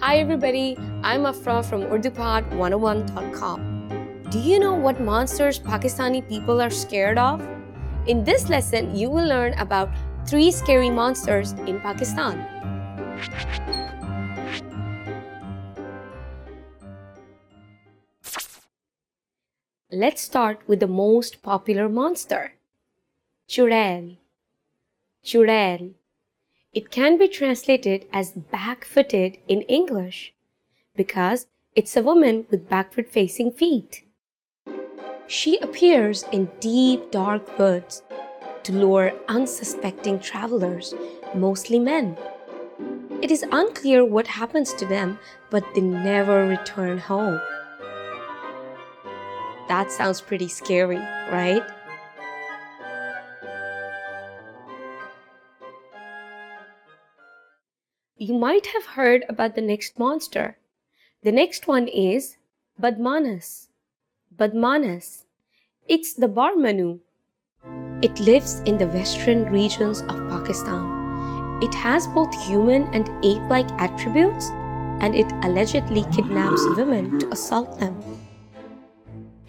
Hi 0.00 0.16
everybody, 0.16 0.76
I'm 1.02 1.26
Afra 1.26 1.62
from 1.62 1.82
UrduPod101.com. 1.82 4.24
Do 4.30 4.38
you 4.38 4.58
know 4.58 4.74
what 4.74 4.98
monsters 4.98 5.58
Pakistani 5.58 6.26
people 6.26 6.62
are 6.62 6.70
scared 6.70 7.18
of? 7.18 7.46
In 8.06 8.24
this 8.24 8.48
lesson, 8.48 8.96
you 8.96 9.10
will 9.10 9.28
learn 9.28 9.52
about 9.58 9.90
three 10.26 10.50
scary 10.52 10.88
monsters 10.88 11.52
in 11.66 11.80
Pakistan. 11.80 12.46
Let's 19.92 20.22
start 20.22 20.66
with 20.66 20.80
the 20.80 20.88
most 20.88 21.42
popular 21.42 21.90
monster, 21.90 22.54
Chudail. 23.46 24.16
Chudail. 25.22 25.92
It 26.72 26.92
can 26.92 27.18
be 27.18 27.26
translated 27.26 28.06
as 28.12 28.30
back-footed 28.30 29.38
in 29.48 29.62
English 29.62 30.32
because 30.94 31.48
it's 31.74 31.96
a 31.96 32.02
woman 32.02 32.46
with 32.48 32.68
backward 32.68 33.08
facing 33.08 33.50
feet. 33.50 34.04
She 35.26 35.58
appears 35.58 36.24
in 36.30 36.48
deep 36.60 37.10
dark 37.10 37.58
woods 37.58 38.04
to 38.62 38.72
lure 38.72 39.12
unsuspecting 39.26 40.20
travelers, 40.20 40.94
mostly 41.34 41.80
men. 41.80 42.16
It 43.20 43.32
is 43.32 43.44
unclear 43.50 44.04
what 44.04 44.28
happens 44.28 44.72
to 44.74 44.86
them, 44.86 45.18
but 45.50 45.64
they 45.74 45.80
never 45.80 46.46
return 46.46 46.98
home. 46.98 47.40
That 49.66 49.90
sounds 49.90 50.20
pretty 50.20 50.46
scary, 50.46 50.98
right? 51.32 51.64
You 58.22 58.34
might 58.34 58.66
have 58.66 59.00
heard 59.00 59.24
about 59.30 59.54
the 59.54 59.62
next 59.62 59.98
monster. 59.98 60.58
The 61.22 61.32
next 61.32 61.66
one 61.66 61.88
is 61.88 62.36
Badmanas. 62.78 63.68
Badmanas. 64.36 65.24
It's 65.88 66.12
the 66.12 66.28
Barmanu. 66.28 67.00
It 68.02 68.20
lives 68.20 68.60
in 68.66 68.76
the 68.76 68.88
western 68.88 69.50
regions 69.50 70.02
of 70.02 70.28
Pakistan. 70.28 70.84
It 71.62 71.72
has 71.72 72.06
both 72.08 72.28
human 72.44 72.92
and 72.92 73.08
ape-like 73.24 73.72
attributes 73.80 74.50
and 75.00 75.16
it 75.16 75.32
allegedly 75.42 76.04
kidnaps 76.12 76.60
women 76.76 77.20
to 77.20 77.32
assault 77.32 77.80
them. 77.80 77.96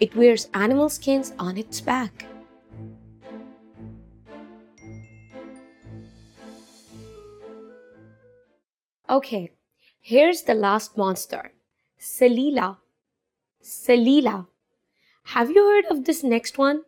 It 0.00 0.16
wears 0.16 0.48
animal 0.54 0.88
skins 0.88 1.34
on 1.38 1.58
its 1.58 1.82
back. 1.82 2.24
Okay, 9.12 9.50
here's 10.00 10.44
the 10.44 10.54
last 10.54 10.96
monster 10.96 11.52
Salila. 12.00 12.78
Salila. 13.62 14.46
Have 15.24 15.50
you 15.50 15.62
heard 15.68 15.84
of 15.90 16.06
this 16.06 16.24
next 16.24 16.56
one? 16.56 16.84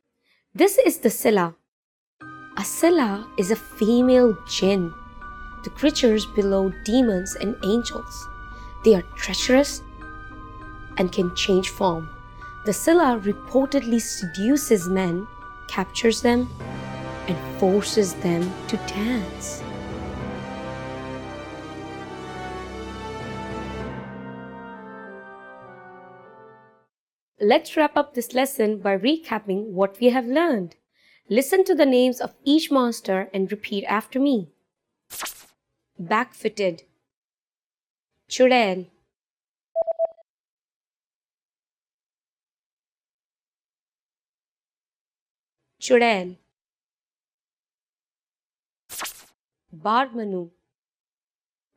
This 0.54 0.78
is 0.78 1.00
the 1.00 1.10
Silla. 1.10 1.54
A 2.56 2.64
Silla 2.64 3.28
is 3.36 3.50
a 3.50 3.56
female 3.56 4.34
jinn. 4.48 4.90
The 5.64 5.70
creatures 5.76 6.24
below 6.24 6.72
demons 6.86 7.36
and 7.42 7.56
angels. 7.62 8.26
They 8.86 8.94
are 8.94 9.04
treacherous 9.16 9.82
and 10.96 11.12
can 11.12 11.36
change 11.36 11.68
form. 11.68 12.08
The 12.64 12.72
Silla 12.72 13.20
reportedly 13.22 14.00
seduces 14.00 14.88
men, 14.88 15.26
captures 15.68 16.22
them, 16.22 16.48
and 17.28 17.36
forces 17.60 18.14
them 18.14 18.50
to 18.68 18.78
dance. 18.88 19.62
Let's 27.44 27.76
wrap 27.76 27.94
up 27.94 28.14
this 28.14 28.32
lesson 28.32 28.78
by 28.78 28.96
recapping 28.96 29.72
what 29.72 30.00
we 30.00 30.08
have 30.08 30.24
learned. 30.24 30.76
Listen 31.28 31.62
to 31.64 31.74
the 31.74 31.84
names 31.84 32.18
of 32.18 32.34
each 32.42 32.70
monster 32.70 33.28
and 33.34 33.52
repeat 33.52 33.84
after 33.84 34.18
me. 34.18 34.48
Back-footed. 35.98 36.84
Chudail 38.30 38.86
Chudail 45.78 46.38
Barmanu 49.70 50.48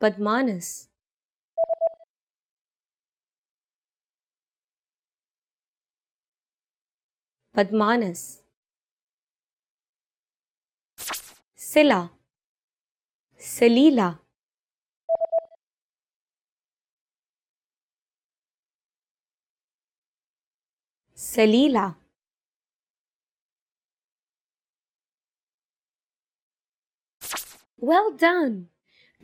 Badmanas 0.00 0.88
Badmanas 7.58 8.38
Silla 11.56 12.12
Salila 13.36 14.20
Salila 21.16 21.96
Well 27.80 28.12
done! 28.12 28.68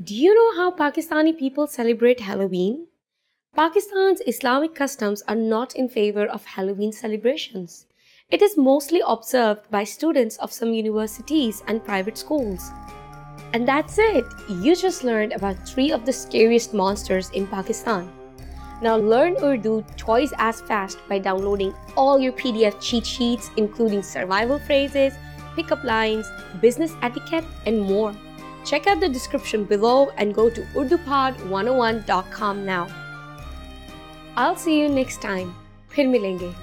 Do 0.03 0.13
you 0.13 0.35
know 0.35 0.57
how 0.57 0.73
Pakistani 0.73 1.39
people 1.39 1.69
celebrate 1.69 2.19
Halloween? 2.19 2.89
Pakistan's 3.55 4.21
Islamic 4.27 4.75
customs 4.75 5.23
are 5.29 5.37
not 5.37 5.77
in 5.77 5.89
favor 5.89 6.27
of 6.27 6.45
Halloween 6.45 6.91
celebrations. 6.91 7.87
It 8.30 8.42
is 8.42 8.58
mostly 8.58 9.02
observed 9.06 9.70
by 9.72 9.84
students 9.84 10.38
of 10.38 10.52
some 10.52 10.74
universities 10.74 11.64
and 11.68 11.84
private 11.84 12.18
schools. 12.18 12.70
And 13.54 13.68
that's 13.68 13.98
it! 13.98 14.26
You 14.48 14.76
just 14.76 15.04
learned 15.04 15.34
about 15.34 15.68
three 15.68 15.92
of 15.92 16.06
the 16.06 16.14
scariest 16.14 16.74
monsters 16.74 17.32
in 17.32 17.48
Pakistan. 17.48 18.12
Now 18.82 18.98
learn 18.98 19.36
Urdu 19.44 19.84
twice 19.98 20.32
as 20.38 20.62
fast 20.62 21.00
by 21.10 21.20
downloading 21.20 21.74
all 21.98 22.20
your 22.20 22.34
PDF 22.34 22.80
cheat 22.80 23.06
sheets 23.06 23.52
including 23.58 24.04
survival 24.04 24.60
phrases, 24.60 25.14
pickup 25.56 25.84
lines, 25.84 26.32
business 26.62 26.94
etiquette, 27.02 27.46
and 27.66 27.82
more. 27.82 28.14
Check 28.64 28.88
out 28.88 29.00
the 29.00 29.10
description 29.10 29.66
below 29.66 30.10
and 30.18 30.34
go 30.36 30.50
to 30.50 30.62
urdupod101.com 30.76 32.66
now. 32.66 32.88
I'll 34.38 34.56
see 34.56 34.80
you 34.80 34.88
next 34.88 35.22
time. 35.22 35.54
फिर 35.92 36.08
मिलेंगे. 36.08 36.54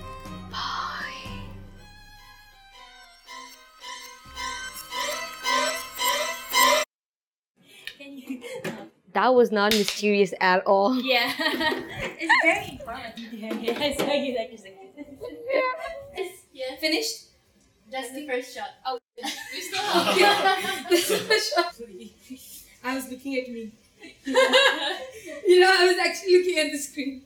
That 9.14 9.34
was 9.34 9.52
not 9.52 9.74
mysterious 9.74 10.34
at 10.40 10.66
all. 10.66 10.96
Yeah. 11.02 11.34
it's 11.40 12.34
very 12.44 12.70
informative. 12.80 13.34
Yeah, 13.34 13.54
yeah. 13.56 13.80
I 13.80 13.94
saw 13.96 14.14
you 14.14 14.38
like 14.38 14.52
just 14.52 14.64
like 14.64 14.78
It's- 16.18 16.46
yeah. 16.54 16.76
Finished? 16.80 17.26
That's 17.92 18.14
the 18.14 18.26
first 18.26 18.56
shot. 18.56 18.70
Oh, 18.86 19.00
we 19.54 19.62
still 19.62 19.82
have 19.82 20.18
yeah. 20.18 20.86
This 20.90 21.10
is 21.12 21.28
the 21.28 21.40
shot. 21.40 21.76
I 22.84 22.96
was 22.96 23.10
looking 23.10 23.36
at 23.38 23.50
me. 23.50 23.72
You 24.26 25.60
know, 25.60 25.76
I 25.78 25.86
was 25.88 25.98
actually 25.98 26.38
looking 26.38 26.58
at 26.60 26.72
the 26.72 26.78
screen. 26.78 27.22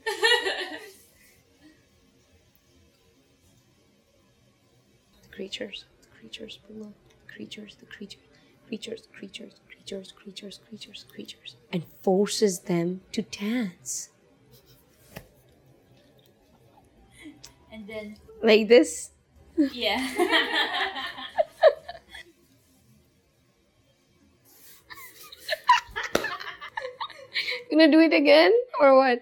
The 5.24 5.30
creatures, 5.36 5.86
the 6.02 6.08
creatures 6.20 6.58
below, 6.68 6.94
the 7.28 7.34
creatures, 7.34 7.76
the 7.80 7.86
creatures, 7.86 8.22
creatures, 8.68 9.08
creatures, 9.18 9.54
creatures, 9.68 10.12
creatures, 10.12 10.60
creatures, 10.68 11.06
creatures, 11.12 11.56
and 11.72 11.84
forces 12.02 12.60
them 12.62 13.02
to 13.12 13.22
dance. 13.22 14.10
and 17.72 17.88
then 17.88 18.18
Like 18.42 18.68
this. 18.68 19.12
yeah. 19.58 20.00
Gonna 27.70 27.92
do 27.92 28.00
it 28.00 28.14
again 28.14 28.54
or 28.80 28.96
what? 28.98 29.22